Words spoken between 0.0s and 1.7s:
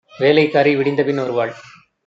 வேலைக் காரி விடிந்தபின் வருவாள்